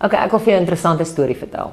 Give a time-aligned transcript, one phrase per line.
[0.00, 1.72] Okay, ek wil vir jou 'n interessante storie vertel.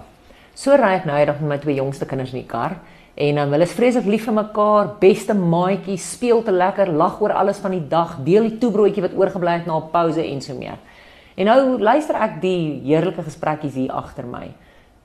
[0.53, 2.75] So ry ek nou eendag met my twee jongste kinders in die kar
[3.15, 7.31] en um, hulle is vreeslik lief vir mekaar, beste maatjies, speel te lekker, lag oor
[7.31, 10.53] alles van die dag, deel die toebroodjie wat oorgebly het na 'n pouse en so
[10.53, 10.77] meer.
[11.37, 14.51] En nou luister ek die heerlike gesprekkies hier agter my.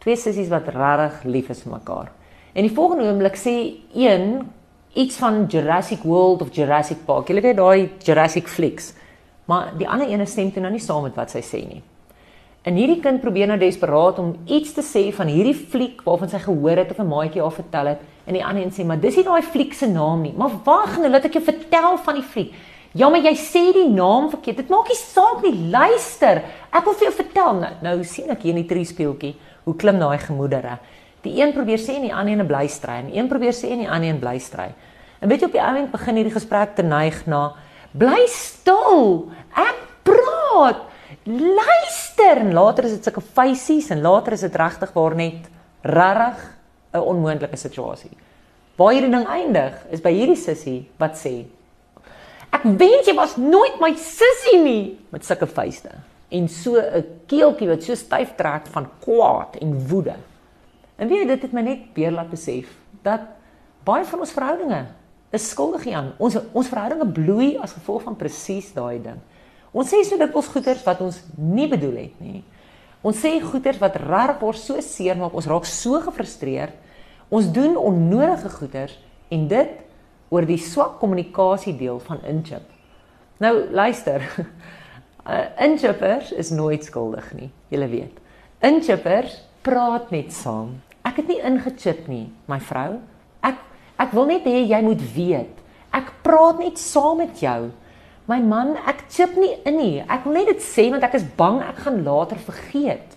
[0.01, 2.11] Twee sissies wat regtig lief is vir mekaar.
[2.55, 4.51] En die volgende oomblik sê een
[4.95, 7.29] iets van Jurassic World of Jurassic Park.
[7.29, 8.95] Jy weet daai Jurassic flicks.
[9.45, 11.83] Maar die ander een stem toe nou nie saam met wat sy sê nie.
[12.63, 16.39] En hierdie kind probeer nou desperaat om iets te sê van hierdie fliek waarvan sy
[16.45, 19.17] gehoor het of 'n maatjie haar vertel het en die ander een sê maar dis
[19.17, 20.33] nie daai fliek se naam nie.
[20.37, 22.53] Maar wag nou, laat ek jou vertel van die fliek.
[22.95, 24.57] Ja, maar jy sê die naam verkeerd.
[24.57, 25.71] Dit maak nie saak nie.
[25.71, 26.43] Luister.
[26.73, 27.73] Ek wil vir jou vertel nou.
[27.83, 30.79] Nou sien ek hier in die tree speeltjie hoe klim daai gemoedere.
[31.23, 33.79] Die een probeer sê en die ander een bly stry en een probeer sê en
[33.79, 34.75] die ander een bly stry.
[35.21, 37.55] En weet jy op die oomblik begin hierdie gesprek te neig na
[37.93, 39.33] bly stil.
[39.57, 40.87] Ek praat.
[41.25, 42.02] Luister
[42.43, 45.49] en later is dit sulke feisies en later is dit regtig waar net
[45.83, 46.39] regtig
[46.93, 48.17] 'n onmoontlike situasie.
[48.77, 51.45] Waar hierdie ding eindig is by hierdie sussie wat sê
[52.53, 55.91] Ek wens jy was nooit my sussie nie met sulke vuiste
[56.33, 60.17] en so 'n keeltjie wat so styf trek van kwaad en woede.
[60.97, 62.69] En weet jy dit het my net weer laat besef
[63.03, 63.21] dat
[63.85, 64.87] baie van ons verhoudinge
[65.31, 66.13] is skuldig aan.
[66.19, 69.21] Ons ons verhoudinge bloei as gevolg van presies daai ding.
[69.73, 72.43] Ons sê so dikwels goeters wat ons nie bedoel het nie.
[73.03, 76.77] Ons sê goeters wat regtig word so seer maak, ons raak so gefrustreerd.
[77.33, 78.99] Ons doen onnodige goeters
[79.33, 79.81] en dit
[80.33, 82.69] oor die swak kommunikasie deel van inchip.
[83.43, 84.23] Nou luister.
[85.25, 88.21] Uh, inchippers is nooit skuldig nie, julle weet.
[88.63, 90.77] Inchippers praat net saam.
[91.03, 93.01] Ek het nie ingechip nie, my vrou.
[93.43, 93.59] Ek
[94.03, 95.59] ek wil net hê jy moet weet.
[95.95, 97.73] Ek praat net saam met jou.
[98.33, 99.97] My man, ek chip nie in nie.
[100.09, 103.17] Ek wil net dit sê want ek is bang ek gaan later vergeet.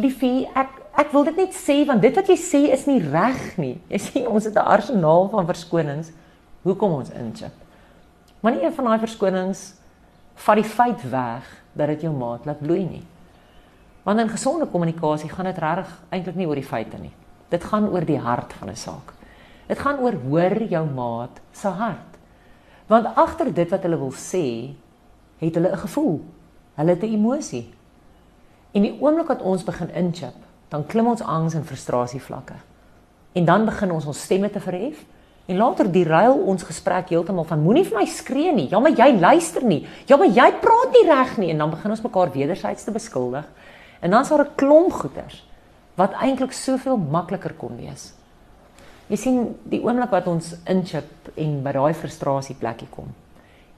[0.00, 3.58] Liefie, ek ek wil dit net sê want dit wat jy sê is nie reg
[3.60, 3.74] nie.
[3.92, 6.12] Jy sien ons het 'n arsenaal van verskonings.
[6.64, 7.52] Hoekom ons inchip?
[8.40, 9.74] Maar nie een van daai verskonings
[10.34, 13.04] vat die feit weg dat dit jou maat laat bloei nie.
[14.04, 17.12] Want in gesonde kommunikasie gaan dit regtig eintlik nie oor die feite nie.
[17.50, 19.12] Dit gaan oor die hart van 'n saak.
[19.68, 22.09] Dit gaan oor hoor jou maat se hart.
[22.90, 24.74] Want agter dit wat hulle wil sê,
[25.38, 26.20] het hulle 'n gevoel.
[26.74, 27.70] Hulle het 'n emosie.
[28.72, 30.34] En die oomblik wat ons begin inchip,
[30.68, 32.54] dan klim ons angs en frustrasie vlakke.
[33.32, 35.04] En dan begin ons ons stemme te verhef
[35.46, 38.68] en later die ruil ons gesprek heeltemal van moenie vir my skree nie.
[38.68, 39.86] Ja, maar jy luister nie.
[40.06, 43.46] Ja, maar jy praat nie reg nie en dan begin ons mekaar wederzijds te beskuldig.
[44.00, 45.46] En dan is daar 'n klomp goeters
[45.94, 48.19] wat eintlik soveel makliker kon wees.
[49.10, 53.10] Jy sien die oomblik wat ons inchip en by daai frustrasie plekkie kom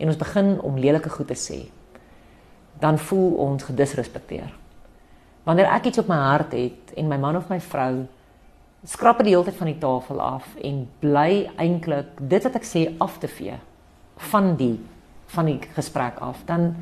[0.02, 1.58] en ons begin om lelike goed te sê,
[2.82, 4.48] dan voel ons gedisrespekteer.
[5.46, 8.02] Wanneer ek iets op my hart het en my man of my vrou
[8.84, 12.66] skrap dit die hele tyd van die tafel af en bly eintlik dit wat ek
[12.66, 13.56] sê af te vee
[14.32, 14.74] van die
[15.32, 16.74] van die gesprek af, dan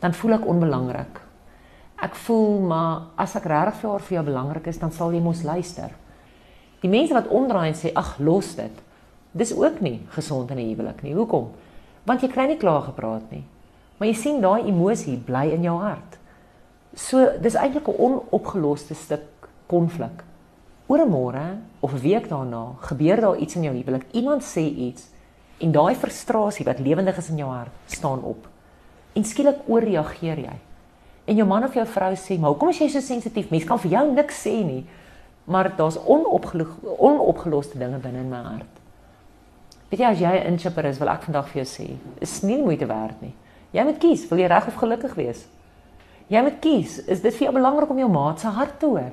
[0.00, 1.18] dan voel ek onbelangrik.
[2.02, 5.20] Ek voel maar as ek regtig vir haar vir jou belangrik is, dan sal jy
[5.22, 5.92] mos luister.
[6.82, 8.80] Die mense wat omdraai en sê ag los dit.
[9.32, 11.14] Dis ook nie gesond in 'n huwelik nie.
[11.14, 11.50] Hoekom?
[12.04, 13.44] Want jy kry nie klaar gepraat nie.
[13.98, 16.18] Maar jy sien daai emosie bly in jou hart.
[16.94, 20.24] So dis eintlik 'n onopgeloste stuk konflik.
[20.86, 24.06] Oor 'n môre of 'n week daarna gebeur daar iets in jou huwelik.
[24.12, 25.08] Iemand sê iets
[25.58, 28.48] en daai frustrasie wat lewendig is in jou hart staan op.
[29.12, 30.58] En skielik ooreageer jy.
[31.24, 33.50] En jou man of jou vrou sê, "Maar hoekom is jy so sensitief?
[33.50, 34.86] Mens kan vir jou niks sê nie."
[35.44, 38.80] Maar daar's onopgeloste dinge binne in my hart.
[39.90, 42.62] Weet jy as jy 'n inchipper is, wil ek vandag vir jou sê, is nie
[42.62, 43.34] moeite werd nie.
[43.72, 45.46] Jy moet kies, wil jy reg of gelukkig wees?
[46.28, 49.12] Jy moet kies, is dit vir jou belangrik om jou maat se hart te hoor?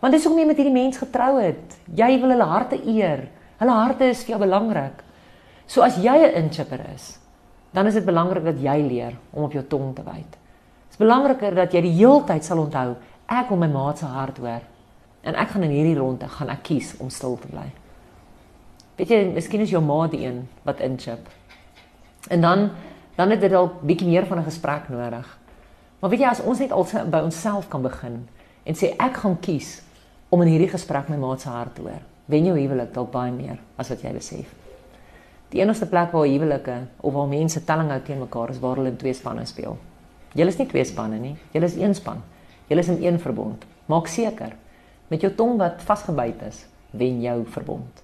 [0.00, 1.76] Want dis hoekom jy met hierdie mens getrou het.
[1.94, 3.28] Jy wil hulle harte eer.
[3.58, 5.02] Hulle harte is vir jou belangrik.
[5.66, 7.18] So as jy 'n inchipper is,
[7.72, 10.30] dan is dit belangrik dat jy leer om op jou tong te byt.
[10.30, 14.38] Dit is belangriker dat jy die heeltyd sal onthou ek wil my maat se hart
[14.38, 14.62] hoor
[15.22, 17.66] En ek gaan in hierdie ronde gaan ek kies om stil te bly.
[18.98, 21.28] Weet jy, miskien is jou ma die een wat inchip.
[22.28, 22.70] En dan
[23.18, 25.38] dan het dit dalk bietjie meer van 'n gesprek nodig.
[25.98, 28.28] Maar weet jy as ons net al by onsself kan begin
[28.64, 29.82] en sê ek gaan kies
[30.28, 32.02] om in hierdie gesprek my maat se hart te hoor.
[32.24, 34.54] Wen jou huwelik dalk baie meer as wat jy besef.
[35.48, 38.88] Die enigste plek waar huwelike of waar mense telling hou teen mekaar is waar hulle
[38.88, 39.78] in twee spanne speel.
[40.34, 41.36] Julle is nie twee spanne nie.
[41.52, 42.22] Julle is een span.
[42.68, 43.64] Julle is in een verbond.
[43.86, 44.52] Maak seker
[45.08, 48.02] met jou tong wat vasgebyt is, wen jou verbond.